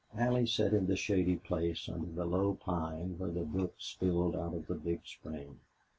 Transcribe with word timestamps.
Allie 0.17 0.47
sat 0.47 0.73
in 0.73 0.87
the 0.87 0.95
shady 0.95 1.35
place 1.35 1.87
under 1.87 2.11
the 2.11 2.25
low 2.25 2.55
pine 2.55 3.19
where 3.19 3.29
the 3.29 3.45
brook 3.45 3.75
spilled 3.77 4.35
out 4.35 4.55
of 4.55 4.65
the 4.65 4.73
big 4.73 5.01
spring. 5.05 5.59